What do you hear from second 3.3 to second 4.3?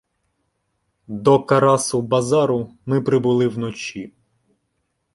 вночі.